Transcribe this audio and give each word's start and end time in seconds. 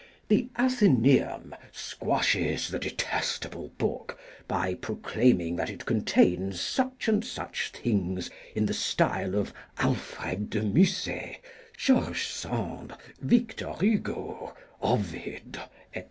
The 0.29 0.49
Athenaeum 0.55 1.53
squashes 1.71 2.69
the 2.69 2.79
detestable 2.79 3.67
book 3.77 4.17
by 4.47 4.73
proclaiming 4.73 5.57
that 5.57 5.69
it 5.69 5.85
contains 5.85 6.59
such 6.59 7.07
and 7.07 7.23
such 7.23 7.69
things 7.69 8.31
in 8.55 8.65
the 8.65 8.73
style 8.73 9.35
of 9.35 9.53
Alfred 9.77 10.49
de 10.49 10.63
Musset, 10.63 11.39
George 11.77 12.25
Sand, 12.29 12.97
Victor 13.19 13.73
Hugo, 13.79 14.55
Ovid, 14.81 15.61
etc. 15.93 15.99